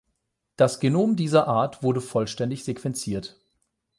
[0.55, 3.39] Das Genom dieser Art wurde vollständig sequenziert.